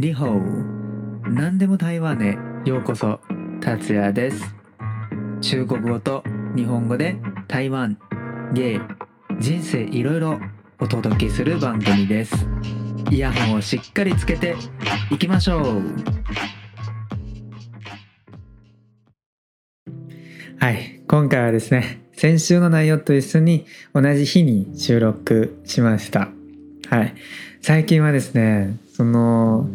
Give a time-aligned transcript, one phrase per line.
[0.00, 2.38] リホー何でも台湾へ。
[2.66, 3.20] ようこそ
[3.60, 4.54] 達也です。
[5.42, 6.24] 中国語と
[6.56, 7.16] 日本語で
[7.48, 7.98] 台湾
[8.54, 8.80] 芸
[9.38, 10.40] 人生いろいろ
[10.78, 12.34] お届けする番組です。
[13.10, 14.56] イヤホンをしっかりつけて
[15.10, 15.82] いきましょう。
[20.58, 26.30] はい今回はですね先週の内容と一緒に同じ日に収録しました。
[26.88, 27.14] はい
[27.60, 29.68] 最近はですねその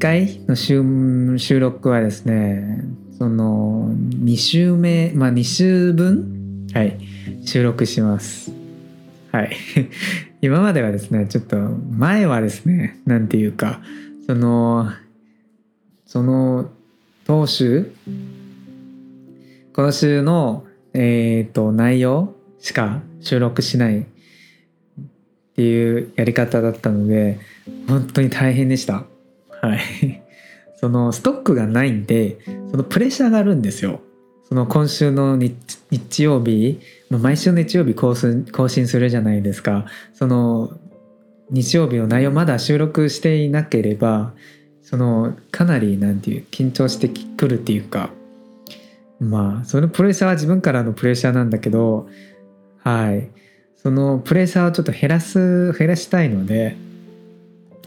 [0.00, 2.82] 回の収録はですね
[3.18, 6.66] その2週目まあ2週分？
[6.72, 6.98] はい。
[7.44, 8.50] 収録します。
[9.30, 9.54] はい。
[10.40, 13.82] 今まではですねちょっと前はですね何て言うか
[14.26, 14.90] その
[16.06, 16.70] その
[17.26, 17.90] 当週？
[19.74, 20.64] この週の
[20.94, 24.04] えっ、ー、と内容しか収録しないっ
[25.56, 27.38] ていうやり方だったので
[27.86, 29.04] 本当に大変でした
[29.60, 30.22] はい。
[30.76, 32.38] そのストックがないんで
[32.70, 34.00] そのプレッシャーがあるんですよ。
[34.48, 39.84] その今週の日曜日毎週の日曜日更新更新するじゃないですか。
[40.14, 40.72] その
[41.50, 44.32] 日曜日の内容まだ収録していなければ
[44.82, 48.10] そのかなりなんていう緊張してくるっていうか。
[49.20, 52.08] まあそのプレッシャーは自分からのプレッシャーなんだけど
[52.78, 53.28] はい。
[53.76, 56.76] そのプレッシャーをちょっと減らす減らしたいので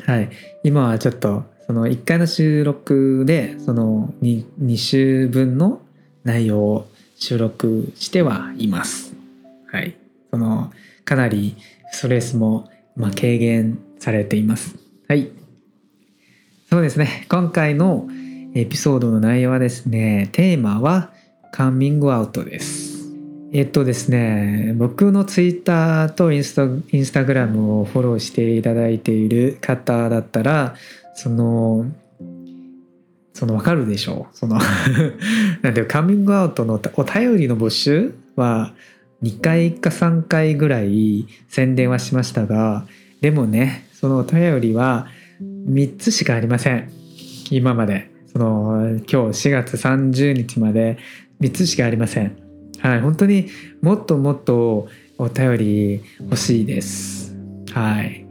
[0.05, 0.29] はい。
[0.63, 5.81] 今はちょっとその1回の収録でその 2, 2週分の
[6.23, 9.13] 内容を収録してはいます。
[9.71, 9.95] はい。
[10.31, 10.71] その
[11.05, 11.55] かなり
[11.91, 14.75] ストレスもまあ軽減されています。
[15.07, 15.31] はい。
[16.69, 17.25] そうですね。
[17.29, 18.07] 今回の
[18.55, 21.11] エピソードの内容はですねテーマは
[21.51, 22.93] カンミングアウトです。
[23.55, 30.73] えっとですね、僕のツイッターとインスタインスタグラムをフォローしていただいている方だったら、
[31.15, 31.85] その、
[33.33, 34.59] そのわかるでしょその
[35.61, 38.73] なんていうカミングアウトのお便りの募集は
[39.23, 42.85] 2回か3回ぐらい宣伝はしましたが、
[43.21, 45.07] でもね、そのお便りは
[45.41, 46.89] 3つしかありません。
[47.49, 48.11] 今まで。
[48.33, 50.97] その今日4月30日まで
[51.39, 52.35] 3つしかありません。
[52.79, 53.47] はい、本当に
[53.81, 57.35] もっともっとお便り欲しいです。
[57.71, 58.22] はい。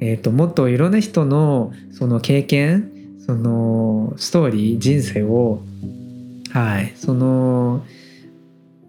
[0.00, 2.92] えっ、ー、と、もっといろんな人のその経験、
[3.26, 5.62] そのストーリー、人生を、
[6.50, 7.84] はい、その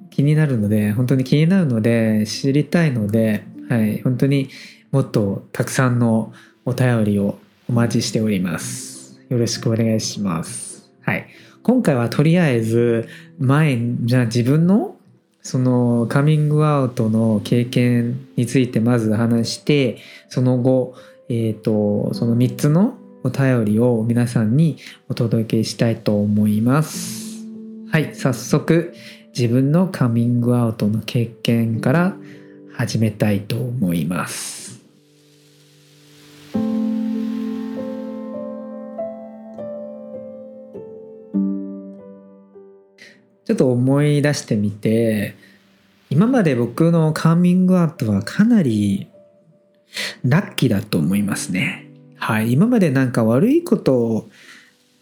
[0.09, 4.49] 気になるので、本当に気になるので、知りたいので、はい、本当に
[4.91, 6.33] もっとたくさんの
[6.65, 9.19] お便りをお待ちしております。
[9.29, 10.89] よろしくお願いします。
[11.01, 11.27] はい。
[11.63, 13.09] 今回はとりあえず
[13.39, 14.96] 前じゃあ自分の
[15.41, 19.97] そのカミングアウトの経験についてまず話して
[20.29, 20.95] その後、
[21.29, 24.77] えーと、その3つのお便りを皆さんに
[25.09, 27.45] お届けしたいと思います。
[27.91, 28.93] はい早速
[29.37, 32.15] 自分のカミングアウトの経験から
[32.73, 34.56] 始めたいと思います。
[43.47, 45.37] ちょっと思い出してみて
[46.09, 49.07] 今まで僕のカーミングアウトはかなり
[50.25, 51.89] ラッキーだと思いますね。
[52.17, 52.51] はい。
[52.51, 54.27] 今までなんか悪いこと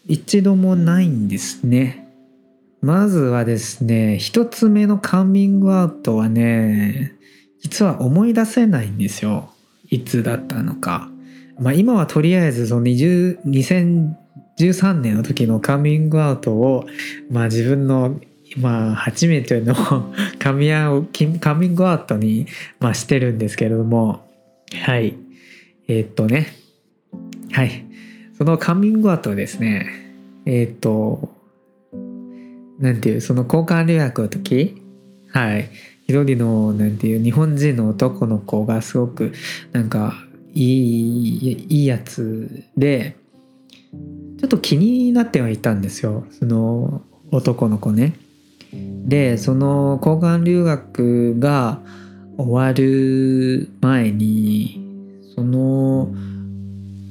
[0.06, 2.08] 一度もないんですね。
[2.80, 7.14] まずはですね、一つ目のカーミングアウトはね、
[7.62, 9.50] 実は思い出せないんですよ。
[9.90, 11.10] いつだったのか。
[11.58, 13.40] まあ今はとりあえずその20
[14.58, 16.86] 2013年の時のカーミングアウトを、
[17.28, 18.20] まあ自分の
[18.58, 19.74] まあ初めての
[20.38, 20.68] カミ
[21.40, 22.46] カミングアウトに、
[22.80, 24.26] まあ、してるんですけれども
[24.72, 25.14] はい。
[25.88, 26.48] えー、っとね。
[27.52, 27.84] はい。
[28.36, 29.86] そのカミングアウトですね
[30.44, 31.30] えー、っと
[32.78, 34.82] なんていうその交換留学の時
[35.32, 35.70] はい。
[36.08, 39.32] 一人のなんていう日本人の男の子がすごく
[39.72, 40.14] なんか
[40.54, 43.16] いいいいやつで
[44.38, 46.26] ちょっと気になってはいたんですよ。
[46.30, 48.14] その男の子ね。
[49.06, 51.80] でその交換留学が
[52.36, 54.80] 終わる前に
[55.34, 56.12] その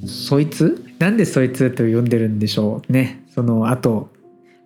[0.06, 0.84] そいつ？
[0.98, 3.24] なんでそいつと呼んでるんでしょうね。
[3.34, 4.10] その後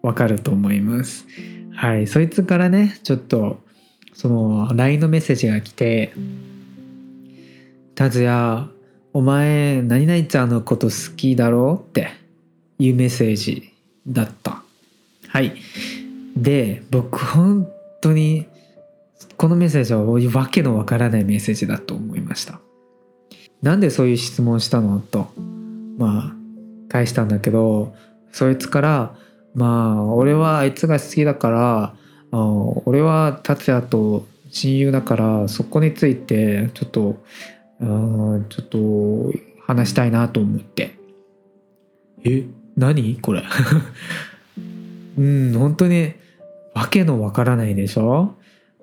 [0.02, 1.26] わかると思います。
[1.72, 3.60] はいそいつからねちょっと
[4.12, 6.12] その LINE のメッセージが来て
[7.94, 8.68] 「タズヤ
[9.12, 12.08] お前何々ちゃんのこと好きだろ?」って
[12.78, 13.72] いうメッセージ
[14.06, 14.62] だった。
[15.28, 15.54] はい。
[16.36, 17.68] で僕本
[18.00, 18.46] 当に
[19.36, 22.60] このメッセージはわけのわからないメッセージだと思いました。
[23.62, 25.28] なんでそういう質問したのと
[25.98, 26.36] まあ
[26.88, 27.94] 返したんだけど
[28.32, 29.14] そいつから
[29.54, 31.94] まあ俺はあいつが好きだから
[32.30, 32.52] あ
[32.86, 37.22] 俺は達也と親友だからそこについてちょっと
[37.80, 39.32] あちょっと
[39.66, 40.96] 話したいなと思って。
[42.24, 42.44] え？
[42.76, 43.18] 何？
[43.20, 43.42] これ。
[45.18, 46.12] うん本当に
[46.74, 48.34] わけのわからないでしょ？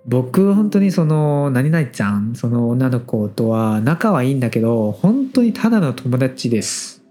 [0.05, 7.03] 僕本当にその何々ちゃんその女の子とは仲はいいんだけど本当にただの友達です。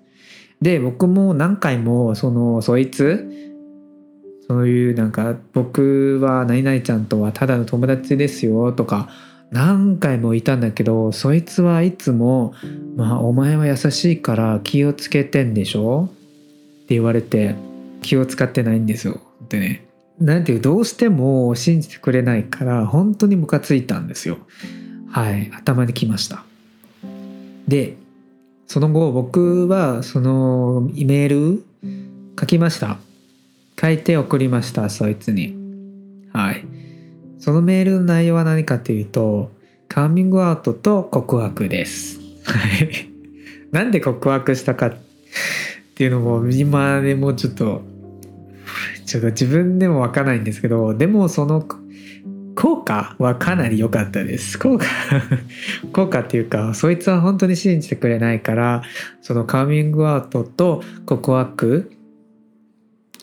[0.63, 3.31] で僕も何回もそのそいつ
[4.49, 9.11] そういうなんか僕は何々ちゃんとはただの友達ですよとか
[9.51, 12.55] 何回もいたんだけどそいつはいつも
[12.97, 16.09] 「まあお前は優しいから気をつけてんでしょ?」
[16.85, 17.55] って言われて
[18.01, 19.86] 気を使ってないんですよってね
[20.21, 24.39] なんていうどうしても信じてくれないから本当にムカついたんですよ。
[25.11, 25.51] はい。
[25.55, 26.45] 頭にきました。
[27.69, 27.97] で
[28.67, 31.65] その後僕はそのメール
[32.39, 32.99] 書きました。
[33.79, 35.55] 書いて送りましたそいつに。
[36.33, 36.65] はい。
[37.39, 39.53] そのメールの内容は何かというと
[39.89, 42.19] カーミングアウトと告白です。
[42.45, 43.11] はい。
[43.71, 44.95] なんで告白したかっ
[45.95, 47.83] ていうのも今でもちょっと
[49.07, 51.67] ちょっと自分でもわかんないんですけどでもその
[52.57, 54.59] 効果はかなり良かったです。
[54.59, 54.87] 効果
[55.93, 58.83] 効果っていうかそいつは本当に信じてくれないから
[59.21, 61.93] そのカーミングアウトと告白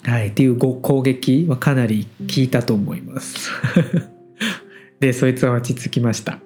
[0.04, 3.52] はいっていう攻撃はかなり効いたと思います。
[5.00, 6.40] でそいつは落ち着きました。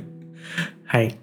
[0.84, 1.16] はい。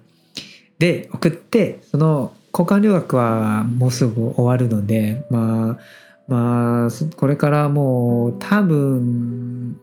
[0.78, 9.80] で送ってその交換留学はもうすぐ終わるのでまあまあこれからもう多分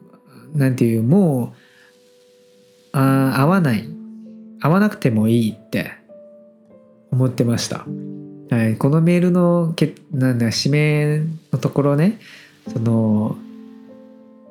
[0.54, 1.54] なんていうも
[2.94, 3.88] うあ合わない
[4.62, 5.92] 合わなくてもいいって
[7.12, 7.86] 思ってました。
[8.50, 11.20] はい、このメールのけなんだ指名
[11.52, 12.20] のところね
[12.68, 13.38] その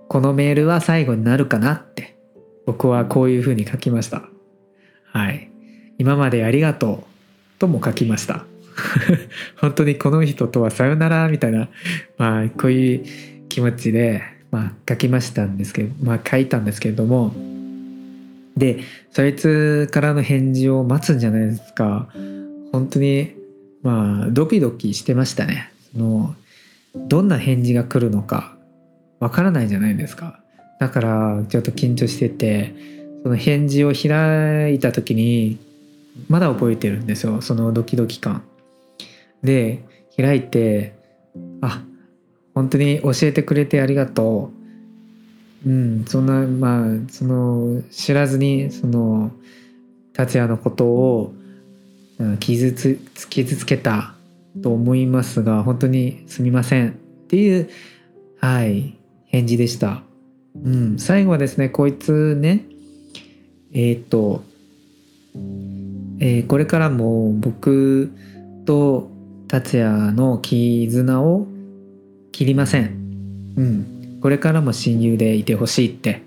[0.09, 2.17] このメールは最後になるかなって
[2.65, 4.23] 僕はこういうふうに書きました。
[5.13, 5.51] はい。
[5.99, 7.05] 今までありがと
[7.57, 8.45] うとも書きました。
[9.57, 11.69] 本当にこの人とはさよならみたいな、
[12.17, 13.05] まあこういう
[13.49, 17.35] 気持ちで、まあ書きましたんですけど、まあ書いたんですけれども、
[18.57, 18.81] で、
[19.11, 22.09] そいつからの返事を待つんじゃないですか。
[22.73, 23.33] 本当に、
[23.83, 25.71] まあドキドキしてましたね。
[25.93, 26.35] その、
[26.95, 28.57] どんな返事が来るのか
[29.21, 30.41] わからないじゃないですか。
[30.81, 32.75] だからちょっと緊張してて、
[33.23, 35.59] その返事を開いた時に
[36.29, 38.43] まだ覚えてるんですよそのドキドキ感
[39.43, 39.85] で
[40.17, 40.95] 開いて
[41.61, 41.83] あ
[42.55, 44.51] 本当に教えてくれてありがと
[45.65, 49.31] ううんそんなまあその知らずにその
[50.13, 51.35] 達也のことを
[52.41, 54.15] 傷つ傷つけた
[54.63, 56.93] と思いますが本当にすみませんっ
[57.29, 57.71] ていう
[58.41, 58.97] はい
[59.27, 60.03] 返事でした。
[60.65, 62.65] うん、最後はですねこいつね
[63.73, 64.43] えっ、と
[66.21, 68.11] えー、これからも僕
[68.65, 69.11] と
[69.49, 71.47] 達也の絆を
[72.33, 73.55] 切りません。
[73.57, 74.19] うん。
[74.21, 76.23] これからも親友でいてほしいって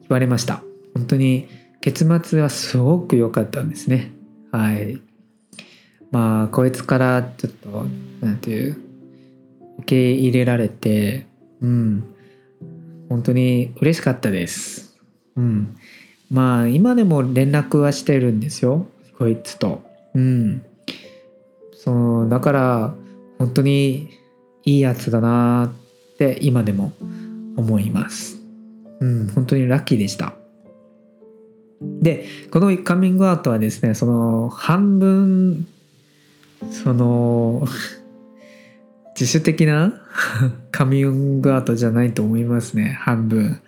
[0.00, 0.62] 言われました。
[0.94, 1.48] 本当に
[1.80, 4.12] 結末はすごく良かったんですね。
[4.50, 5.00] はい。
[6.10, 7.86] まあ、こいつからちょっと、
[8.20, 8.76] なんていう、
[9.78, 11.26] 受け入れられて、
[11.60, 12.04] うん。
[13.08, 14.96] 本当に嬉しかったです。
[15.36, 15.76] うん。
[16.30, 18.86] まあ、今でも連絡はしてるんですよ。
[19.18, 19.82] こいつと。
[20.14, 20.62] うん。
[21.84, 22.94] そう、だから、
[23.38, 24.08] 本当に
[24.64, 25.70] いいやつだな
[26.14, 26.92] って今でも
[27.58, 28.40] 思います。
[29.00, 30.32] うん、本当にラッキーでした。
[32.00, 35.66] で、このカミングアウトはですね、その半分、
[36.70, 37.66] その、
[39.20, 39.92] 自主的な
[40.72, 43.60] カミングアウトじゃないと思いますね、半分。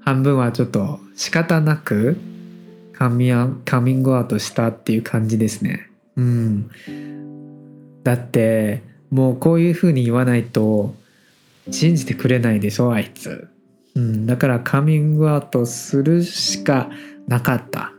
[0.00, 2.16] 半分はちょっと仕方なく
[2.94, 3.30] カミ
[3.64, 5.88] カミングアウトしたっていう感じですね。
[6.16, 6.70] うん。
[8.02, 10.94] だってもうこういうふうに言わないと
[11.70, 13.48] 信じてくれないでしょあいつ。
[13.94, 16.90] うん、だからカミングアウトするしか
[17.26, 17.92] なかった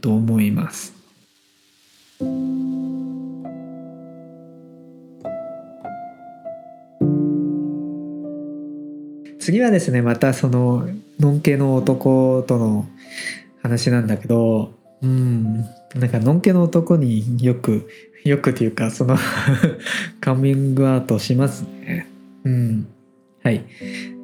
[0.00, 0.94] と思います。
[9.44, 10.88] 次はですねまたその
[11.20, 12.86] のんけの男との
[13.62, 14.72] 話なんだけど
[15.02, 15.60] うん
[15.94, 17.88] なんかのんけの男によく
[18.24, 19.16] よくというかその
[20.20, 22.08] カミングアウトしますね。
[22.44, 22.86] うん。
[23.42, 23.62] はい。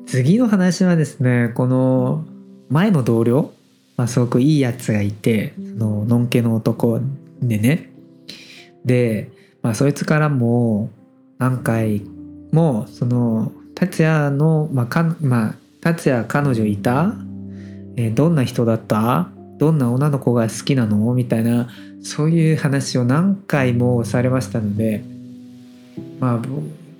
[0.07, 2.25] 次の話はですねこの
[2.71, 3.53] 前の同僚、
[3.97, 7.01] まあ、すごくいいやつがいてそののんけの男
[7.43, 7.91] でね。
[8.85, 9.31] で
[9.63, 10.91] まあそいつからも
[11.39, 12.03] 何回
[12.53, 17.15] もその達也のまあかまあ達也彼女いた、
[17.97, 19.29] えーどんな人だった？
[19.61, 21.13] どんな女の子が好きなの？
[21.13, 21.69] みたいな
[22.03, 25.05] そういう話を何回もされましたので
[26.19, 26.41] まあ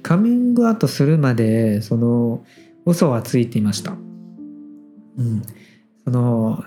[0.03, 2.45] カミングアウトするまでその
[2.85, 3.93] 嘘はついていました。
[3.93, 5.43] うん、
[6.05, 6.63] その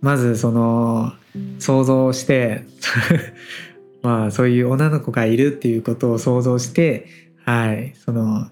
[0.00, 1.12] まずその
[1.60, 2.64] 想像して
[4.02, 7.06] まあそういう女の子がいるっていうことを想像して
[7.44, 7.94] はい。
[8.04, 8.48] その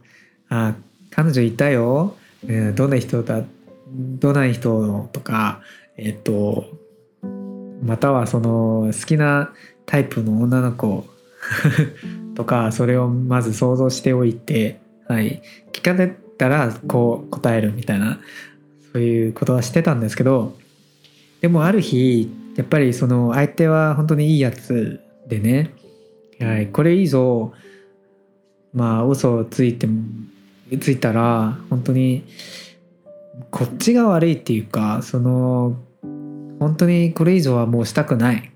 [0.48, 0.74] あ
[1.10, 2.16] 彼女いたよ、
[2.46, 3.42] えーどんな人だ？
[4.20, 5.62] どんな人とか
[5.96, 6.64] えっと
[7.82, 9.52] またはその好きな
[9.84, 11.06] タイプの女の子
[12.34, 18.20] とかそれをまず想像しておいて、はい、聞かれたらこう答えるみたいな
[18.92, 20.56] そういうことはしてたんですけど
[21.40, 25.70] でもある日やっぱりその相手は本当にいいやつでね、
[26.40, 27.52] はい、これ以上
[28.74, 29.86] まあ嘘をついて
[30.80, 32.24] ついたら本当に
[33.50, 35.76] こっちが悪いっていうかその
[36.58, 38.50] 本当にこれ以上はもうしたくない、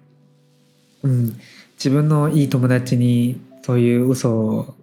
[1.02, 1.38] うん、
[1.74, 4.74] 自分のいい友達にそういう嘘を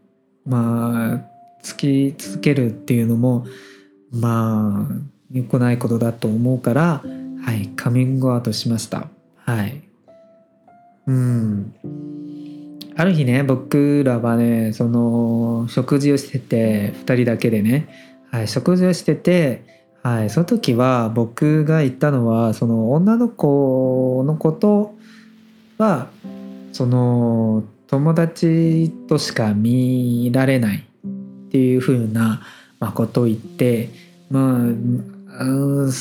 [0.46, 1.22] まあ
[1.62, 3.46] つき続けるっていうのも
[4.12, 4.94] まあ
[5.32, 7.04] 良くないことだと思うから
[7.48, 7.70] はい。
[7.78, 9.08] カミングアウトしました。
[9.38, 9.82] はい。
[11.06, 11.74] うん。
[12.98, 17.88] ある日ね僕らはねその食事をしてて2人だけでね、
[18.32, 19.77] はい、食事をしてて
[20.08, 24.96] はい、その時は僕が言ったのはその女の子のこと
[25.78, 26.08] は
[26.72, 32.42] その友達としか見られないっていう風な
[32.96, 33.90] ことを言って
[34.30, 35.92] まあうん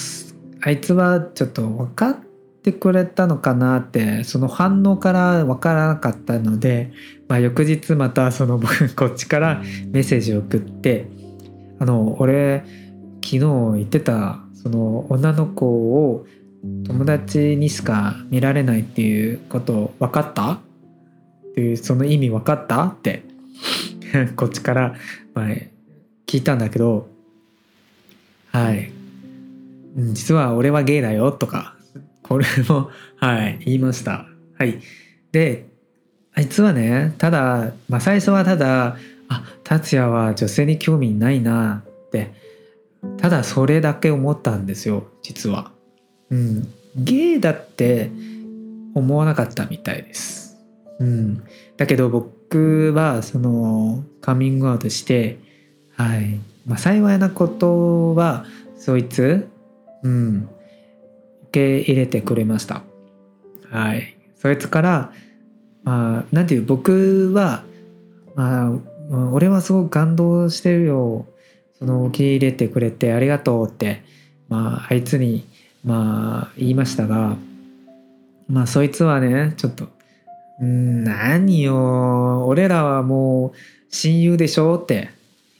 [0.62, 2.16] あいつはちょっと分かっ
[2.62, 6.92] てくれたのかなってその反応から分からなかったので、
[7.26, 11.08] まあ、翌日またその僕こっちからメッセージを送って
[11.80, 12.85] 「あの俺
[13.26, 13.38] 昨日
[13.78, 16.26] 言ってたその女の子を
[16.86, 20.52] 友達にしか見られないっていうこと分かった？
[20.52, 20.58] っ
[21.56, 22.84] ていうその意味分かった？
[22.86, 23.24] って。
[24.36, 24.94] こっちから、
[25.34, 25.46] まあ、
[26.26, 27.08] 聞いたんだけど。
[28.52, 28.92] はい。
[30.12, 31.74] 実は俺はゲイだよとか
[32.22, 34.26] これもはい言いました。
[34.58, 34.80] はい。
[35.32, 35.66] で
[36.34, 38.96] あいつはねただ、まあ、最初はただ
[39.28, 42.32] あ達也は女性に興味ないなって
[43.18, 45.72] ただそれだけ思ったんですよ実は。
[46.30, 48.10] うん、ゲイだって
[48.94, 50.56] 思わなかったみたいです。
[50.98, 51.42] うん、
[51.76, 55.38] だけど僕はそのカミングアウトして、
[55.94, 58.44] はいまあ、幸いなことは
[58.78, 59.48] そいつ、
[60.02, 60.48] うん、
[61.48, 62.82] 受け入れてくれました。
[63.70, 65.12] はい、そいつから、
[65.82, 67.64] まあ、なんていう僕は、
[68.34, 68.72] まあ、
[69.32, 71.26] 俺はすごく感動してるよ
[71.78, 74.02] その受け入れてくれてありがとうって、
[74.48, 75.46] まあ、あいつに、
[75.84, 77.36] まあ、言いましたが、
[78.48, 79.88] まあ、そいつはね、ちょっと、
[80.64, 83.52] ん何よ、俺らはもう
[83.90, 85.10] 親友でしょって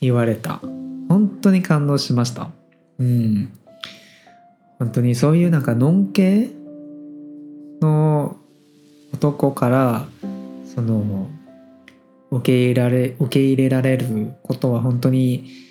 [0.01, 0.61] 言われた。
[1.09, 2.51] 本当に感動しました。
[2.99, 3.53] うん。
[4.79, 6.51] 本当にそういうなんか、のんけ
[7.81, 8.37] の
[9.13, 10.07] 男から、
[10.65, 11.29] その、
[12.31, 15.66] 受け入れられ、受け入れられることは本当に、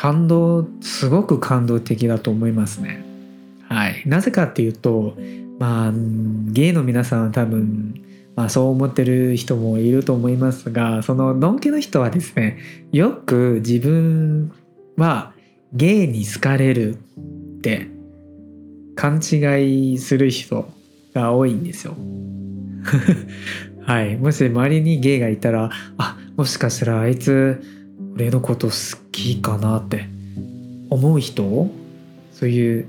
[0.00, 3.04] 感動すごく感動的だと思いますね。
[3.68, 5.14] はい、なぜかっていうと
[5.58, 8.02] まあゲイの皆さんは多分、
[8.34, 12.58] まあ、そう思ってる人もいると思いますがそののんけの人はですね
[12.92, 14.50] よく自分
[14.96, 15.34] は
[15.74, 17.88] ゲイに好かれるって
[18.96, 20.66] 勘違いする人
[21.12, 21.94] が多いんですよ。
[23.84, 27.79] はい、もし周りにゲイがいたらあもしかしたらあいつ
[28.14, 28.72] 俺のこと好
[29.12, 30.08] きかなって
[30.90, 31.70] 思う人？
[32.32, 32.86] そういう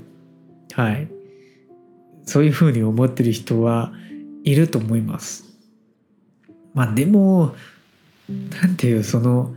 [0.74, 1.08] はい。
[2.24, 3.92] そういうふうに思ってる人は
[4.44, 5.44] いると思います。
[6.74, 7.54] まあでも
[8.28, 9.54] なんていうその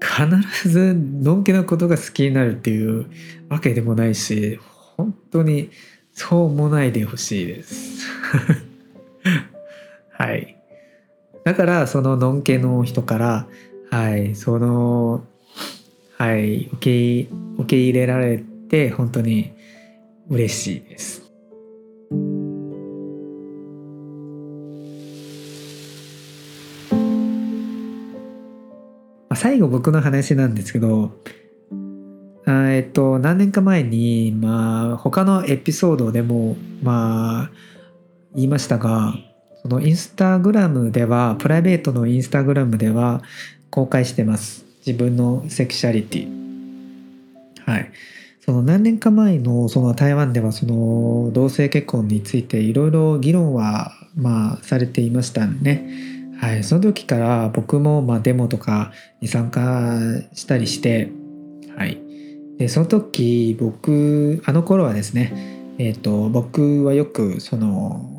[0.00, 3.06] 必ずのんけのことが好きになるっていう
[3.48, 4.60] わけでもないし
[4.96, 5.70] 本当に
[6.12, 8.06] そう思わないでほしいです。
[10.12, 10.56] はい。
[11.44, 13.48] だからそののんけの人から
[13.90, 15.24] はい、その、
[16.18, 18.38] はい、受け受け入れられ
[18.68, 19.52] て本当に
[20.28, 21.22] 嬉しいです。
[29.36, 31.12] 最後僕の話なんですけど、
[32.46, 37.50] えっと何年か前にまあ他のエピソードでもまあ
[38.34, 39.14] 言いましたが、
[39.62, 43.22] そのインスタグラムではプライベートのインスタグラムでは
[43.74, 44.64] 公開してます。
[44.86, 46.28] 自分のセクシャリティ。
[47.66, 47.90] はい。
[48.38, 55.88] その何年か前のその台湾ではその同性結婚についていろいろ議論はまあされていましたね。
[56.40, 59.98] はい、その時から僕もまデモとかに参加
[60.34, 61.10] したりして、
[61.76, 62.00] はい、
[62.58, 68.13] でその時僕あの頃はですね、えーと、僕はよくその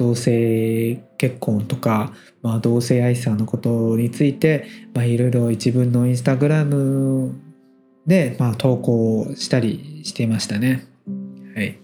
[0.00, 4.66] 同性結婚とか、まあ、同性愛さんのことについて
[4.96, 7.38] いろいろ一文のインスタグラム
[8.06, 10.86] で、まあ、投稿したりしていましたね。
[11.54, 11.76] はい、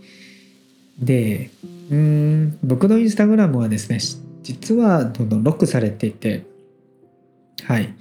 [0.98, 1.50] で
[1.90, 3.98] うん僕のインスタグラムはですね
[4.42, 6.46] 実はどんどんロックされていて
[7.64, 7.94] はい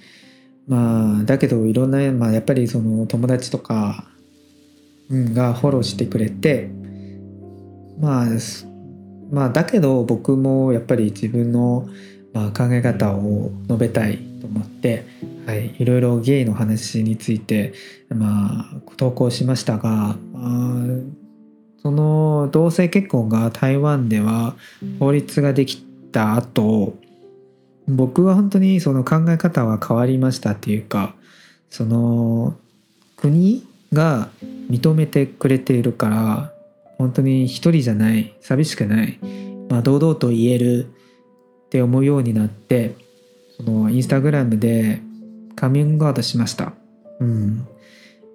[0.66, 4.06] まあだけどいろんな、まあ、やっぱりその友達とか、
[5.10, 6.70] うん、がフォローしてくれて
[8.00, 8.28] まあ
[9.32, 11.88] まあだけど僕もやっぱり自分の、
[12.34, 15.06] まあ、考え方を述べたいと思って、
[15.46, 17.74] はい、いろいろゲイの話について、
[18.10, 20.86] まあ、投稿しましたが、まあ、
[21.82, 24.56] その同性結婚が台湾では
[25.00, 25.78] 法律ができ
[26.12, 26.96] た後
[27.88, 31.14] 僕は本当にその考え方は変わりましたっていうか
[31.70, 32.56] その
[33.18, 34.30] 国が
[34.70, 36.55] 認めてくれているから
[36.98, 39.20] 本当に一人じゃない寂しくない、
[39.70, 40.86] まあ、堂々と言える
[41.66, 42.96] って思うようになって
[43.58, 45.02] そのインスタグラムで
[45.56, 46.74] カミングアウトしました。
[47.20, 47.68] うん、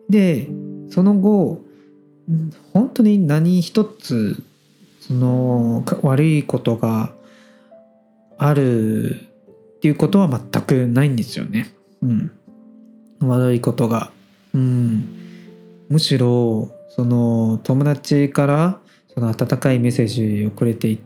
[0.09, 0.49] で
[0.89, 1.61] その後
[2.73, 4.43] 本当に何一つ
[5.01, 7.13] その悪いことが
[8.39, 9.31] ある
[9.77, 11.73] っていうことは全くないんですよね。
[12.03, 12.31] うん。
[13.21, 14.11] 悪いことが。
[14.55, 15.05] うん。
[15.89, 18.79] むしろ、その友達から
[19.15, 20.99] その温かいメッセージをくれていっ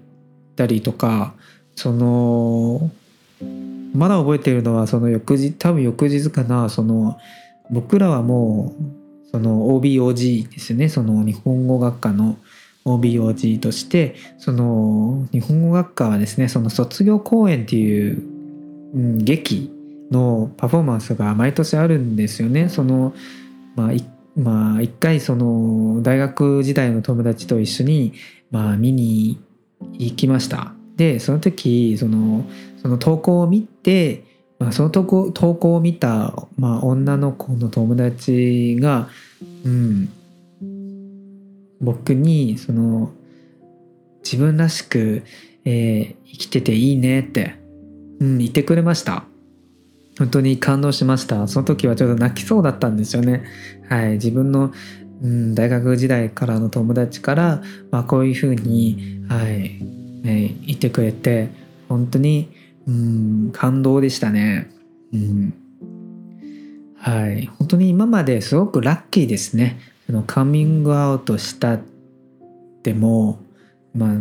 [0.57, 1.35] たりとか、
[1.77, 2.91] その、
[3.95, 7.19] まだ覚えているのはその翌日、多分翌日かな、その、
[7.71, 12.37] 僕らはもう、その OBOG ですね、その日本語学科の
[12.85, 18.23] OBOG としてその日本語学科はですねその卒業公演っていう、
[18.95, 19.73] うん、劇
[20.11, 22.69] のパフォーマンスが毎年あるんですよね。
[22.69, 23.15] その
[23.75, 23.93] まあ
[24.37, 28.15] まあ、一回その大学時代の友達と一緒に、
[28.51, 29.41] まあ、見に
[29.93, 30.73] 行きました。
[30.97, 32.45] でその時その
[32.81, 34.25] その投稿を見て、
[34.59, 39.09] まあ、その投稿投稿を見た、まあ、女の子の友達が、
[39.65, 40.09] うん、
[41.81, 43.13] 僕にその
[44.23, 45.23] 自分らしく、
[45.65, 47.57] えー、生きてていいねって、
[48.21, 49.25] うん、言ってくれました
[50.19, 51.47] 本当に感動しました。
[51.49, 53.45] その時はちょっと泣きそうだったんですよね。
[53.89, 54.13] はい。
[54.13, 54.73] 自分の、
[55.23, 59.83] うん、大学時代からの友達から、まあ、こういうふうに、はい
[60.25, 61.51] ね、言ってくれて
[61.89, 62.53] 本当に、
[62.87, 64.71] うん、感動でしたね。
[65.13, 65.55] うん。
[66.97, 67.47] はい。
[67.59, 69.79] 本当に今まですごくラッキーですね。
[70.07, 71.81] そのカミングアウトしたっ
[72.83, 73.41] ても
[73.95, 74.17] まあ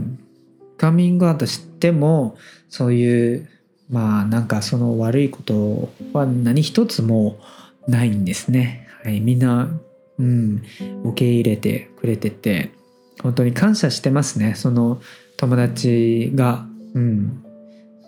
[0.77, 2.37] カミングアウトしても
[2.69, 3.49] そういう
[3.93, 7.37] まあなんかその悪いことは何一つも
[7.87, 8.87] ないんですね。
[9.03, 9.69] はい、みんな、
[10.17, 10.63] うん、
[11.03, 12.71] 受け入れてくれてて
[13.21, 14.55] 本当に感謝してますね。
[14.55, 14.99] その
[15.37, 17.45] 友達が、うん、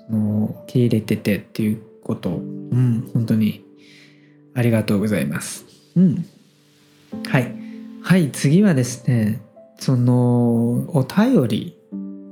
[0.09, 2.31] その受け入れててっていうこと。
[2.31, 2.33] う
[2.75, 3.63] ん、本当に
[4.55, 5.65] ありがとうございます。
[5.95, 6.25] うん、
[7.27, 7.55] はい。
[8.01, 9.39] はい次はですね
[9.79, 10.15] その
[10.95, 11.77] お便り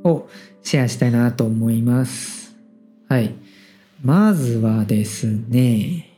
[0.04, 0.28] を
[0.63, 2.56] シェアしたいなと思います。
[3.10, 3.42] はい
[4.04, 6.10] まずはですね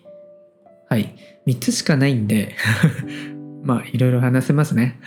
[0.90, 1.16] はい
[1.48, 2.56] 3つしかないんで
[3.64, 5.00] まあいろいろ話せますね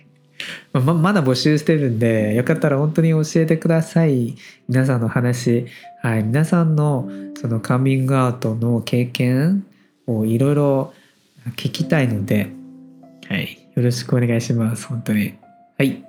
[0.72, 4.36] ままだ募集してるんでよかったら本当に教えてください
[4.68, 5.66] 皆さんの話
[6.00, 9.66] はい皆さんのそのカミングアウトの経験
[10.06, 10.94] をいろいろ
[11.56, 12.50] 聞きたいので
[13.28, 14.86] はいよろしくお願いします。
[14.86, 15.34] 本当に。
[15.78, 16.04] はい。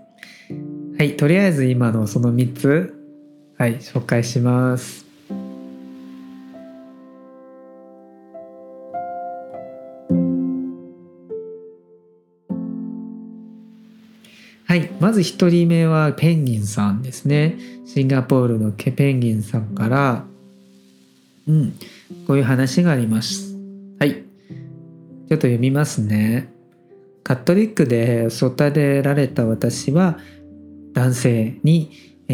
[0.97, 1.15] はい。
[1.15, 2.93] とりあえず今のその3つ、
[3.57, 5.02] はい、紹介します。
[14.73, 14.89] はい。
[14.99, 17.59] まず1人目はペンギンさんですね。
[17.85, 20.25] シンガポールのケペンギンさんから、
[21.47, 21.73] うん。
[22.25, 23.55] こういう話があります。
[23.99, 24.13] はい。
[24.13, 26.51] ちょっと読みますね。
[27.21, 30.17] カトリックで育てられた私は
[30.93, 31.91] 男性に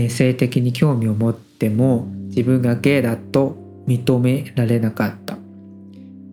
[0.07, 5.37] 性的に興味を持っても自分がゲイだと認められなかった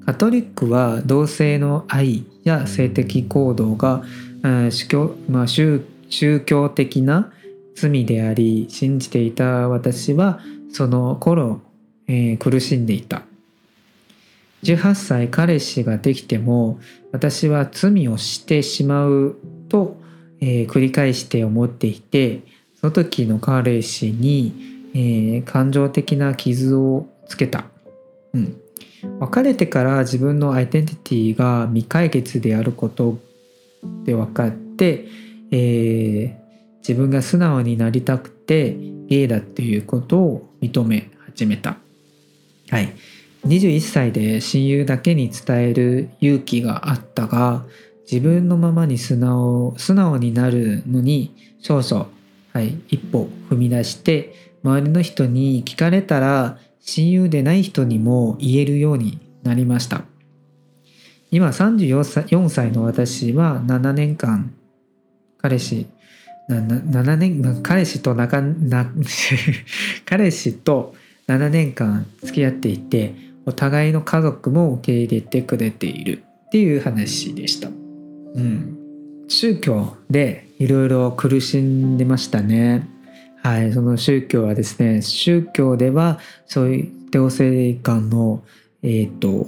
[0.04, 4.04] カトリックは同性の愛や性的行動が
[4.70, 7.32] 宗教,、まあ、宗宗教的な
[7.74, 10.40] 罪であり信じていた私は
[10.72, 11.60] その頃、
[12.08, 13.22] えー、苦しんでいた。
[14.62, 16.80] 18歳彼氏ができても
[17.12, 19.36] 私は罪をしてしまう
[19.68, 19.96] と、
[20.40, 22.42] えー、繰り返して思っていて
[22.80, 27.66] その時の彼氏に、えー、感情的な傷をつけた、
[28.32, 28.60] うん、
[29.20, 33.18] 別れてから自分のアイデンティティが未解決であること
[34.04, 35.06] で分かって、
[35.50, 38.76] えー、自分が素直になりたくて
[39.08, 41.76] ゲイだっていうことを認め始めた。
[42.70, 42.92] はい。
[43.46, 47.64] 21歳で親友だけに伝える勇気があったが
[48.10, 52.08] 自分のままに素直素直になるのに少々、
[52.52, 60.02] はい、一歩踏み出して周りの人に聞かれたら親友でない人にも言えるようになりました
[61.30, 64.54] 今34歳 ,4 歳の私は7年間
[65.46, 65.86] 彼氏
[66.48, 68.90] 7年彼氏と仲な
[70.04, 70.96] 彼氏と
[71.28, 73.14] 7年間付き合っていて
[73.46, 77.68] お互いの家族も受け入れてくれているっていう話でした。
[77.68, 78.76] うん、
[79.28, 82.88] 宗教でいろいろ苦しんでましたね。
[83.44, 88.42] はい、その宗教はですね宗教ではそういう同性間の
[88.82, 89.46] えっ、ー、と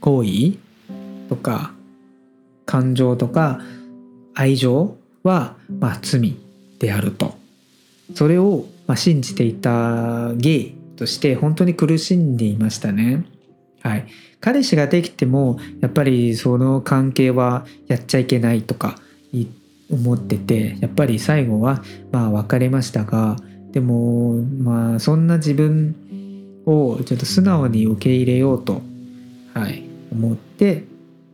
[0.00, 0.58] 行為
[1.30, 1.72] とか
[2.66, 3.60] 感情とか
[4.34, 6.36] 愛情は、まあ、罪
[6.78, 7.34] であると
[8.14, 13.24] それを、まあ、信じていたゲイとして本当に苦しんでいましたね。
[13.80, 14.06] はい、
[14.40, 18.96] 彼氏ができてもやっぱりその関係はやっちゃいけないとか
[19.90, 23.36] 思っててやっぱり最後はまあ別れましたが
[23.72, 25.96] でもまあそんな自分
[26.64, 28.82] をちょっと素直に受け入れようと、
[29.52, 30.84] はい、思って、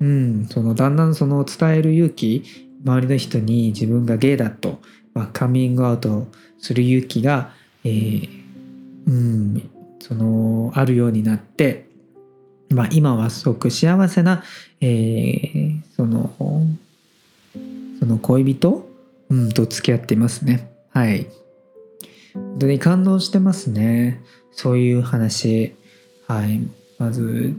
[0.01, 4.81] うん、そのだんだんその伝える勇気周りの人に自分がゲイだと、
[5.13, 6.27] まあ、カミングアウト
[6.59, 7.53] する勇気が、
[7.85, 8.29] えー、
[9.07, 9.71] うん、
[10.01, 11.87] そのあるようになって、
[12.71, 14.43] まあ、今はすごく幸せな、
[14.81, 16.33] えー、その
[17.99, 18.89] その恋人、
[19.29, 20.71] うん、と付き合っていますね。
[20.91, 21.27] はい。
[22.33, 24.23] 本当に感動してますね。
[24.53, 25.75] そういう話。
[26.27, 26.61] はい。
[26.99, 27.55] まず、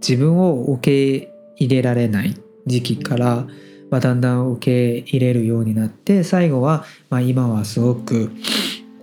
[0.00, 3.46] 自分を受け入れられない時期から、
[3.90, 8.30] まあ、だんだん受け入れるようになって最後は、まあ、今はすごく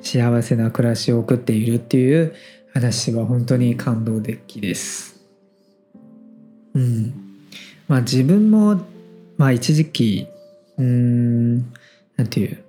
[0.01, 2.33] 幸せな暮らしを送っているっていう
[2.73, 5.19] 話は本当に感動的です。
[6.73, 7.13] うん。
[7.87, 8.81] まあ自分も
[9.37, 10.27] まあ一時期
[10.77, 11.57] うん
[12.15, 12.63] なんていう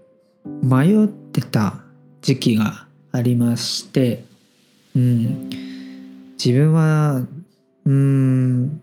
[0.63, 1.81] 迷ってた
[2.23, 4.25] 時期がありまして
[4.97, 5.51] うん
[6.43, 7.23] 自分は
[7.85, 8.81] うん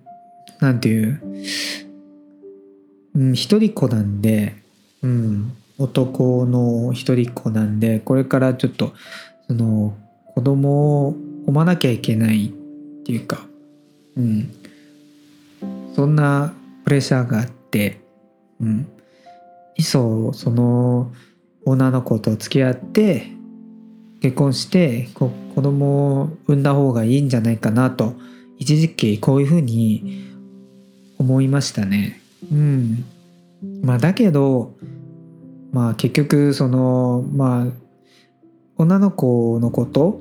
[0.60, 1.21] なんていう
[3.15, 4.56] うん一人っ子なんで
[5.01, 8.93] うん男の一人っ子なんでこれからちょっと
[9.47, 9.95] その
[10.34, 12.49] 子供を産まなきゃいけないっ
[13.04, 13.45] ていうか
[14.15, 14.51] うん
[15.95, 18.01] そんなプレッシャーがあって、
[18.60, 18.88] うん、
[19.75, 21.12] いっそその
[21.65, 23.28] 女の子と付き合って
[24.21, 28.13] 結婚して子供を産んだ方がいいんじゃないかなと
[28.58, 30.25] 一時期こういうふうに
[31.17, 32.21] 思いましたね。
[32.51, 33.05] うん。
[33.81, 34.75] まあだけど
[35.71, 37.67] まあ結局そのまあ
[38.77, 40.19] 女の子のこと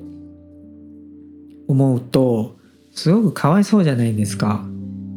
[1.67, 2.55] 思うと
[2.91, 4.65] すごくかわいそうじゃないですか。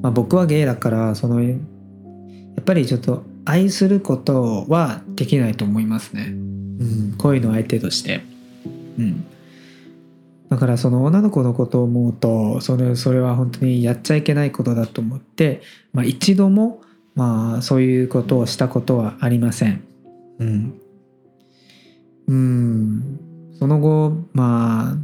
[0.03, 1.55] まあ、僕はゲイだからそのや
[2.61, 6.27] っぱりちょっと愛することはできないと思いますね。
[6.29, 8.23] うん、恋の相手として。
[8.99, 9.25] うん。
[10.49, 15.61] だからその女の子のことを思うとそれそれは本当にやっちゃいけないことだと思って、
[15.93, 16.81] まあ、一度も
[17.19, 19.83] まあそういうことをしたことはありません。
[20.39, 20.81] うん。
[22.29, 23.21] うん。
[23.59, 24.97] その後まあ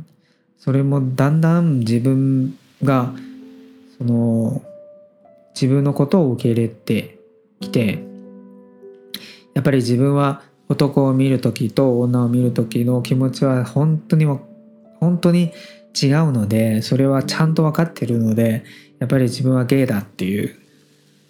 [0.58, 3.12] それもだんだん自分が
[3.98, 4.62] その
[5.54, 7.18] 自分のことを受け入れて
[7.58, 8.04] きて
[9.54, 14.24] やっぱり自分は男を見る時と女を見る時の気持ちは本当に
[15.00, 15.52] 本当に
[16.00, 18.62] 違うのでそれはちゃんと分かってるので
[19.00, 20.63] やっぱり自分はゲイだっていう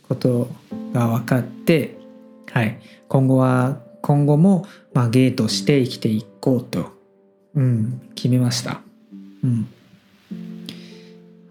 [0.08, 0.48] こと
[0.92, 1.96] が分かって
[2.52, 6.92] はい今後は今後も、まあ、ゲイとして生きていこうと、
[7.54, 8.82] うん、決めました。
[9.42, 9.66] うん。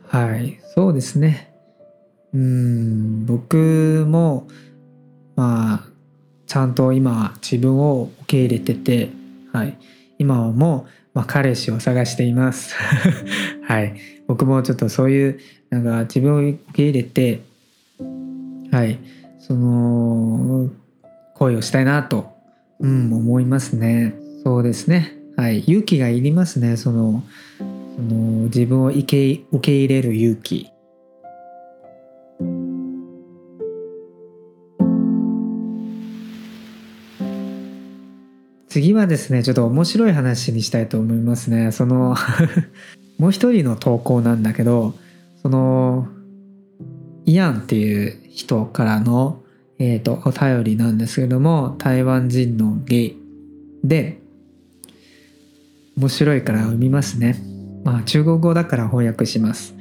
[0.07, 1.51] はい、そうですね。
[2.31, 4.47] うん、僕も、
[5.35, 5.83] まあ、
[6.45, 9.09] ちゃんと今自分を受け入れてて、
[9.51, 9.75] はい、
[10.19, 10.85] 今も、
[11.15, 12.75] まあ、彼氏を探しています。
[13.65, 13.95] はい、
[14.27, 15.39] 僕もちょっとそういう
[15.71, 17.41] なんか自分を受け入れて、
[18.73, 18.99] はい、
[19.37, 20.67] その
[21.35, 22.33] 恋をしたいなと
[22.79, 23.13] うん。
[23.13, 24.15] 思いますね。
[24.43, 25.13] そうですね。
[25.37, 25.59] はい。
[25.59, 26.75] 勇気がいりますね。
[26.75, 27.23] その
[27.59, 30.71] その自分を受け受け入れる勇気。
[38.69, 41.71] 次はですねちょっと面白い話にしたいと思いますね。
[41.71, 42.15] その
[43.19, 44.95] もう一人の投稿なんだけど
[45.43, 46.07] その
[47.25, 49.41] イアンっていう人からの、
[49.79, 53.17] えーと、お便りなんですけども台湾人のゲイ
[53.83, 54.19] で
[55.97, 57.39] 面白いから読みますね。
[57.83, 59.75] まあ中国語だから翻訳します。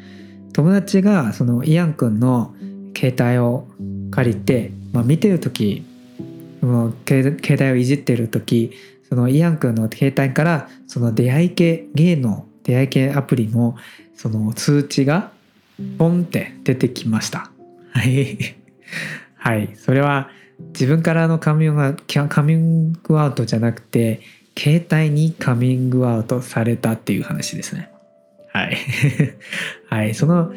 [0.52, 2.54] 友達がそのイアンくんの
[2.94, 3.66] 携帯を
[4.10, 5.84] 借りて、まあ、見てる時
[6.60, 8.72] 携帯をいじってる時
[9.08, 13.76] そのイアン君の携帯からその出会い系ゲイの出会い系アプリの
[14.14, 15.32] その通知が
[15.98, 17.51] ポンって出てきました。
[17.92, 18.56] はい。
[19.36, 19.74] はい。
[19.76, 20.30] それは
[20.72, 21.96] 自分からのカミング
[22.28, 24.20] カミングアウトじゃなくて
[24.58, 27.90] 携帯にカミングアウトされたっていう話ですね。
[28.52, 28.76] はい。
[29.88, 30.14] はい。
[30.14, 30.52] その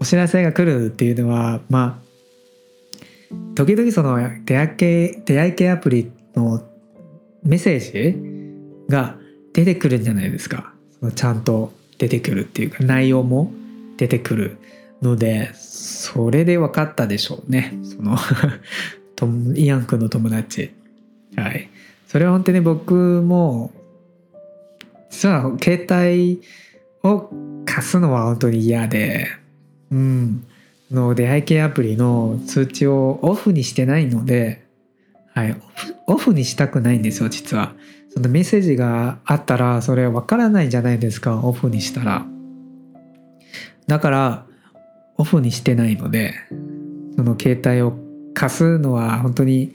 [0.00, 6.62] お知らせが来るっていうのはまあ時々その出会い系出会い系アプリの
[7.42, 9.16] メッセージが
[9.52, 10.72] 出てくるんじゃないですか。
[10.98, 13.52] そのちゃんと出てくるっていうか内容も
[13.96, 14.58] 出てくる。
[15.02, 17.74] のでそれで分かったでしょうね。
[17.82, 18.16] その
[19.56, 20.72] イアン君の友達。
[21.36, 21.68] はい。
[22.06, 23.72] それは本当に僕も
[25.10, 26.40] 実は携帯
[27.02, 27.30] を
[27.64, 29.28] 貸すのは本当に嫌で
[29.90, 30.44] うん。
[30.90, 34.64] の出会い系アプリの通知をオフにしてないので、
[35.34, 35.56] はい、
[36.06, 37.74] オフにしたくないんですよ実は。
[38.10, 42.26] そのメッセージがあったらそれわからないじゃないですかオフにしたら。
[43.86, 44.43] だから
[45.16, 46.34] オフにしてないので
[47.16, 47.96] その携帯を
[48.34, 49.74] 貸すのは本当に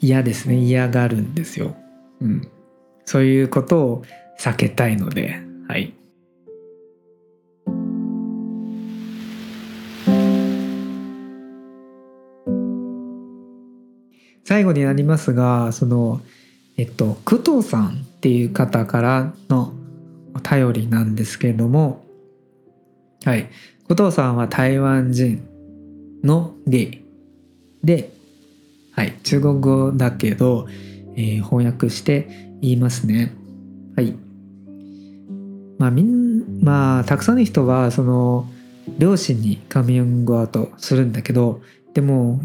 [0.00, 0.56] 嫌ですね。
[0.56, 1.76] 嫌がるんですよ。
[2.22, 2.48] うん、
[3.04, 4.04] そういうことを
[4.38, 5.94] 避けたいのではい。
[14.44, 16.20] 最後になりますがその
[16.76, 19.72] えっと工藤さんっていう方からの
[20.34, 22.04] お便りなんですけれども
[23.24, 23.48] はい。
[23.88, 25.46] 工藤さんは台湾人
[26.22, 27.04] のゲイ。
[27.82, 28.12] で、
[28.92, 30.66] はい、中国語だけど、
[31.16, 32.28] えー、翻訳して
[32.60, 33.32] 言いますね。
[33.96, 34.14] はい。
[35.78, 38.46] まあみんまあたくさんの人はその
[38.98, 41.62] 両親にカミングアウトするんだけど
[41.94, 42.40] でも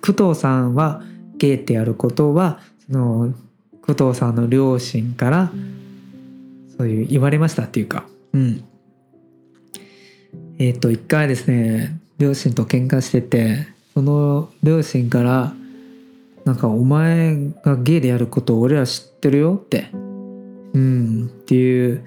[0.00, 1.02] 工藤さんは
[1.36, 3.34] ゲイってやることはその
[3.82, 5.50] 工藤さんの両親から
[6.78, 8.06] そういう言われましたっていうか。
[8.32, 8.64] うん。
[10.58, 15.52] えっ、ー、と一回ですね両親と喧嘩しててその両親から
[16.44, 22.06] なんかお前がゲイでやることを俺ら知ってるよってうんっていう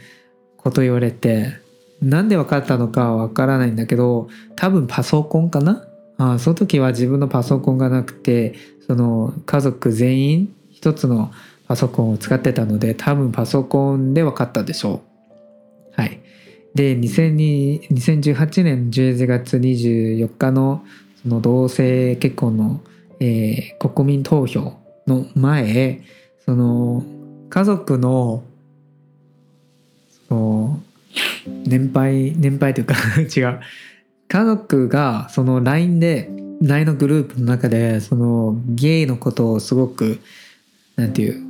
[0.58, 1.60] こと言われて
[2.02, 5.86] なんで分かったのかは分からないんだけど多分パソコンかな？
[6.18, 8.56] あその時は自分のパソコンがなくて
[8.88, 11.32] その家族全員一つの
[11.68, 15.02] パソコンを使ってたので多分パソコンで分かったでしょ
[15.98, 16.02] う。
[16.02, 16.20] はい。
[16.80, 20.86] で2018年11月24日の
[21.22, 22.80] その同性結婚の、
[23.20, 26.00] えー、国民投票の前
[26.46, 27.04] その
[27.50, 28.46] 家族の
[30.30, 30.80] その
[31.66, 33.60] 年配年配というか 違う。
[34.30, 36.30] 家族がその LINE で
[36.62, 40.20] LINE のグループの中でそのゲイのことをすごく
[40.96, 41.44] なんていう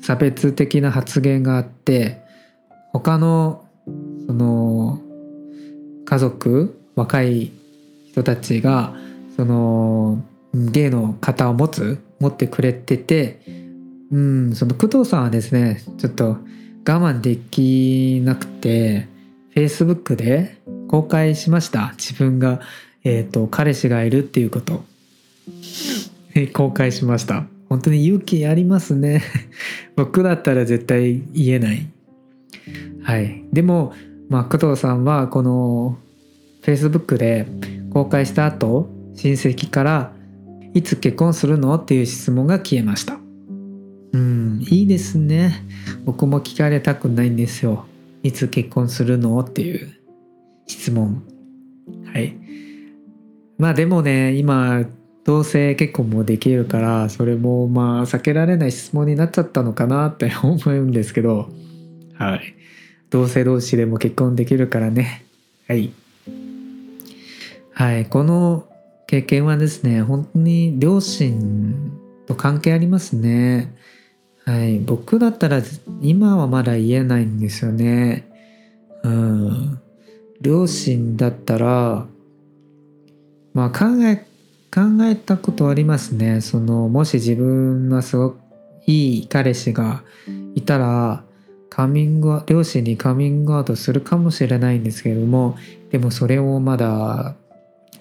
[0.00, 2.22] 差別的な発言があって
[2.94, 3.66] 他の
[4.30, 5.00] その
[6.04, 7.50] 家族若い
[8.06, 8.94] 人たちが
[9.34, 10.22] その
[10.54, 13.42] ゲイの方を持つ持ってくれてて
[14.12, 16.38] うんその工藤さんはですねちょっと我
[16.84, 19.08] 慢できなくて
[19.56, 21.94] Facebook で公開しました。
[21.96, 22.60] 自分が
[23.02, 24.84] えっ、ー、と彼氏がいるっていうこと。
[26.52, 27.46] 公開しました。
[27.68, 29.24] 本当に勇気ありますね。
[29.96, 31.88] 僕だったら絶対言えない。
[33.02, 33.44] はい。
[33.52, 33.92] でも
[34.30, 35.98] まあ工藤さんはこの
[36.62, 37.46] Facebook で
[37.92, 40.12] 公開した後親戚から
[40.72, 43.18] 「いつ結婚するの?」っていう質問が消えました。
[44.12, 45.52] うんいいですね。
[46.04, 47.86] 僕も聞かれたくないんですよ
[48.22, 49.38] いつ結婚するの？
[49.40, 49.88] っていう
[50.66, 51.22] 質問。
[52.12, 52.36] はい。
[53.58, 54.84] まあでもね今
[55.24, 61.48] 同性結婚もできるからそれもまあ避けられない質問になっちゃったのかなって思うんですけど。
[62.14, 62.54] はい。
[63.10, 65.24] 同性同士でも結婚できるからね
[65.68, 65.92] はい
[67.74, 68.66] はいこの
[69.06, 73.74] 経験はですね本当に両親と関係ありますね。
[74.44, 74.78] はい。
[74.78, 75.62] 僕だったら
[76.00, 78.28] 今はまだ言えないんですよね。
[79.02, 79.80] うん。
[80.40, 82.06] 両親だったら、
[83.52, 84.16] まあ考え、
[84.72, 86.40] 考えたことありますね。
[86.40, 88.40] その、もし自分がすごく
[88.86, 90.04] いい彼氏が
[90.54, 91.24] いたら、
[91.70, 95.56] カミング両親にカミングアウトするかもしれないんですけれども、
[95.90, 97.36] でもそれをまだ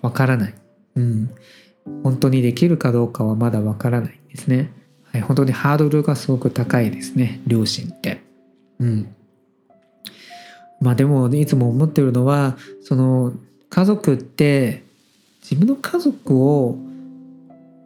[0.01, 0.53] わからない。
[0.95, 1.29] うん。
[2.03, 4.71] 本当にできるかどうかはまだわからないんですね。
[5.11, 8.21] はい、本当にハードルがすごく高いですね、両親って。
[8.79, 9.07] うん。
[10.81, 13.33] まあでも、いつも思ってるのは、その、
[13.69, 14.83] 家族って、
[15.41, 16.77] 自分の家族を、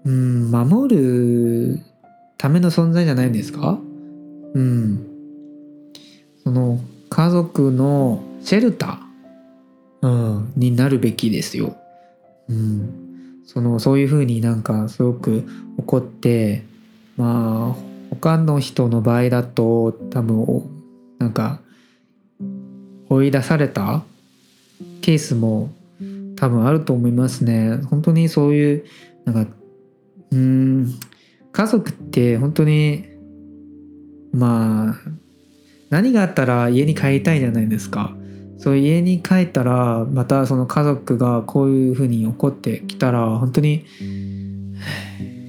[0.06, 1.80] うん、守る
[2.38, 3.80] ための存在じゃないんですか？
[4.54, 5.08] うん。
[6.44, 6.80] その、
[7.10, 11.78] 家族のシェルター、うん、になるべきですよ。
[12.50, 13.04] うん。
[13.46, 15.44] そのそういうふうになんかすごく
[15.78, 16.64] 怒って
[17.18, 20.70] まあ他の人の場合だと多分
[21.20, 21.60] なんか
[23.10, 24.04] 追い出された
[25.02, 25.72] ケースも
[26.36, 27.78] 多分あると思いますね。
[27.90, 28.86] 本当にそういう
[29.26, 29.52] なんか
[30.32, 31.00] うん
[31.52, 33.06] 家族って本当に
[34.32, 34.96] まあ
[35.94, 38.16] 何があったら家に帰りたいじゃないですか。
[38.58, 43.86] そう家に帰ったらまたその家族がこういうふうに怒ってきたら本当に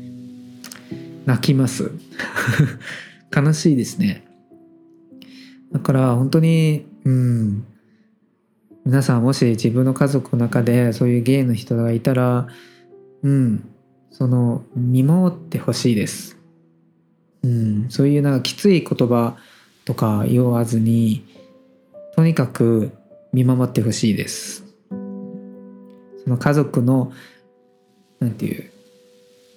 [1.24, 1.92] 泣きます。
[3.35, 4.22] 悲しいですね。
[5.72, 7.64] だから本当にうん。
[8.85, 12.48] 皆さんもし自分の家族の中でそういうゲイの人がいたら
[13.22, 13.66] うん。
[14.11, 16.37] その見守ってほしいです。
[17.42, 17.87] うん。
[17.88, 19.38] そういうなんかきつい言葉
[19.84, 21.26] とか言わずに
[22.14, 22.92] とにかく
[23.32, 24.64] 見守ってほしいです。
[24.90, 27.12] その家族の
[28.20, 28.70] なんていう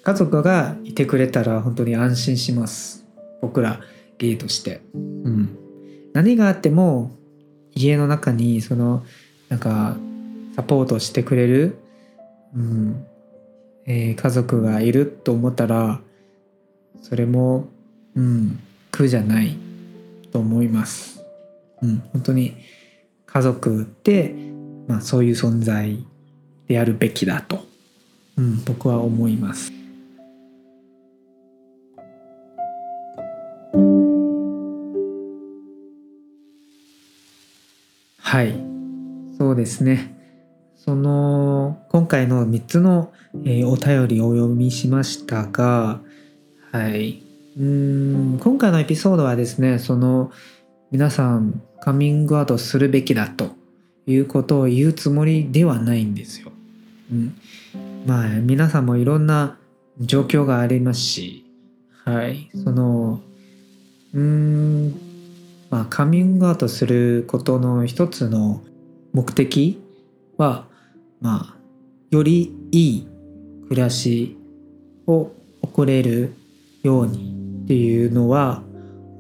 [0.04, 3.06] 家族がいてくれたら本当に安心します。
[3.42, 3.82] 僕ら
[4.18, 5.58] ゲイとして、うん、
[6.14, 7.12] 何があっても
[7.76, 9.06] 家の中にその
[9.50, 9.96] なんか
[10.56, 11.78] サポートしてくれる、
[12.56, 13.06] うん
[13.86, 16.02] えー、家族がいると思ったら
[17.02, 17.68] それも、
[18.16, 18.60] うん、
[18.92, 19.67] 苦じゃない。
[20.38, 21.26] と思います、
[21.82, 22.56] うん、本当に
[23.26, 24.36] 家族って、
[24.88, 26.06] まあ、そういう存在
[26.68, 27.66] であるべきだと、
[28.38, 29.72] うん、僕は思います。
[38.20, 38.54] はい。
[39.38, 40.16] そうですね。
[40.76, 43.12] その今回の3つの、
[43.44, 46.02] えー、お便りをお読みしましたが
[46.72, 47.27] はい
[47.60, 50.32] 今回のエピソードはですねその
[50.92, 53.50] 皆さんカミングアウトするべきだと
[54.06, 56.52] いうことを言うつもりではないんですよ。
[57.12, 57.36] うん、
[58.06, 59.58] まあ皆さんもいろんな
[60.00, 61.46] 状況がありますし、
[62.06, 63.22] はい、その
[64.14, 64.94] うん。
[65.72, 68.62] まあカミングアウトすることの一つの
[69.14, 69.82] 目的
[70.38, 70.68] は
[71.22, 71.58] まあ
[72.12, 73.08] よりいい
[73.68, 74.38] 暮らし
[75.08, 76.34] を送れる
[76.84, 77.37] ように
[77.68, 78.64] っていうのは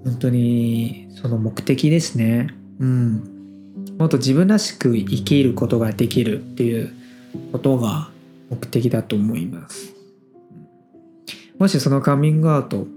[0.06, 2.48] 本当にその目的ですね。
[2.80, 3.74] うん。
[3.98, 6.94] もっと自分らしく生きることができるっていう
[7.52, 8.10] ことが
[8.50, 9.94] 目的だと思います。
[11.60, 12.88] もしそのカミングアウト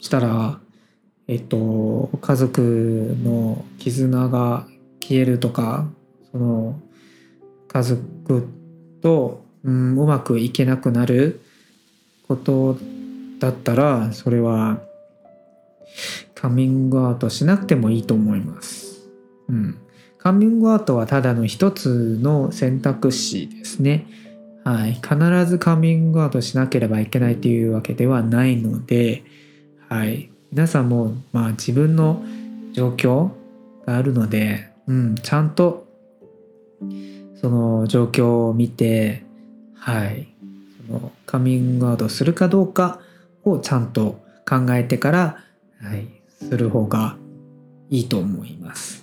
[0.00, 0.58] したら、
[1.28, 4.66] えっと、家族の絆が
[5.00, 5.86] 消えるとか、
[6.32, 6.80] その
[7.68, 8.48] 家族
[9.00, 11.40] と、うん、うまくいけなくなる
[12.26, 12.76] こと
[13.38, 14.80] だったら、それは
[16.34, 19.08] カミングアウトしなくてもいいと思います。
[19.48, 19.78] うん。
[20.18, 24.06] カミングアウトはただの一つの選択肢ですね。
[24.64, 24.94] はい。
[24.94, 25.16] 必
[25.46, 29.22] ずカミングアウトしなければいけないというわけではないので、
[29.88, 30.30] はい。
[30.50, 32.24] 皆さんも、まあ自分の
[32.72, 33.30] 状況
[33.86, 35.86] があるので、うん、ちゃんと
[37.40, 39.24] その状況を見て、
[39.76, 40.28] はい。
[40.86, 43.00] そのカミングアウトするかどうか
[43.44, 45.44] をちゃんと考えてから、
[45.80, 46.24] はい。
[46.44, 47.16] する方が
[47.88, 49.02] いいと思います。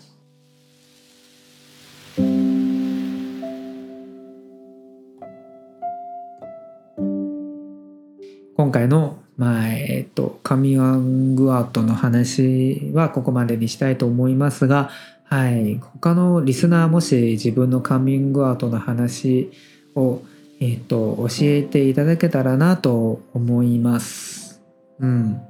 [8.55, 14.91] 今回の、まあえっと、カミングアウトの話はここまでにしたいと思いますが、
[15.23, 19.51] はい、他のリスナーもし自分のカミングアウトの話
[19.95, 20.21] を、
[20.61, 24.61] えっと、教えていただけたらなと思います。
[24.99, 25.41] うん。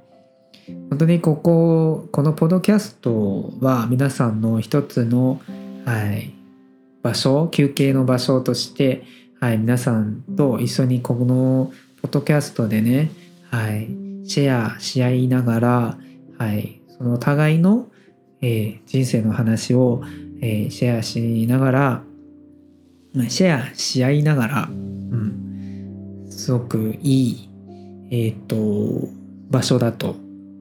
[0.89, 5.41] 本当にこここのポドキャストは皆さんの一つの、
[5.85, 6.33] はい、
[7.03, 9.03] 場所休憩の場所として、
[9.41, 13.11] はい、皆さんと一緒にこのポッドキャストでね、
[13.49, 13.89] はい、
[14.23, 15.97] シェアし合いながら、
[16.37, 17.87] はい、その互いの、
[18.41, 20.03] えー、人生の話を、
[20.41, 22.03] えー、シェアしながら、
[23.27, 24.69] シェアし合いながら、
[25.11, 27.49] うん、すごくいい、
[28.09, 29.09] えー、っと、
[29.49, 30.15] 場所だと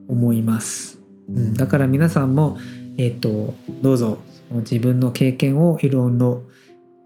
[0.07, 0.99] 思います。
[1.29, 2.57] うん、だから皆さんも、
[2.97, 4.19] えー、っと、どうぞ
[4.59, 6.43] 自分の経験をいろいろ、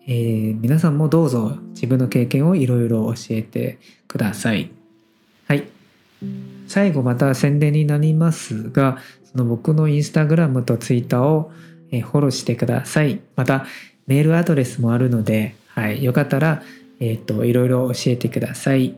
[0.07, 3.77] えー、皆さんもどうぞ自分の経験をいろいろ教えて
[4.07, 4.71] ください。
[5.47, 5.67] はい。
[6.67, 11.51] 最後また宣伝になりますが、その僕のインスタグラムとツイッターを
[11.91, 13.19] フォローしてください。
[13.35, 13.65] また、
[14.07, 16.63] メールアドレスもあるので、はい、よかったら、
[16.99, 18.95] えっ、ー、と、いろいろ教えてください。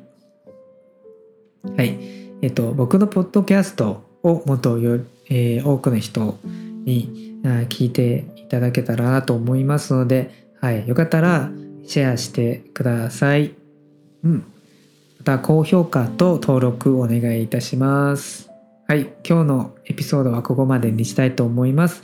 [1.75, 1.97] はい。
[2.41, 6.37] えっ、ー、と、僕のポッドキャストをもっとよ、えー、多くの人
[6.85, 7.39] に
[7.69, 10.31] 聞いていただけたらなと思いますので、
[10.61, 11.51] はい、よかったら
[11.85, 13.53] シェアしてください。
[14.23, 14.45] うん。
[15.19, 18.49] また高評価と登録お願いいたします。
[18.87, 22.01] はい、今日のエピソードはここまでにしたいと思います。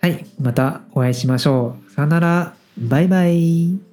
[0.00, 1.92] はい、またお会いしましょう。
[1.92, 2.54] さよなら。
[2.78, 3.89] バイバイ。